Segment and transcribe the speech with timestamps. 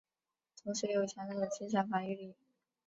[0.63, 2.33] 同时也有强大的精神防御力。